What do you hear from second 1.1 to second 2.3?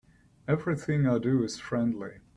do is friendly.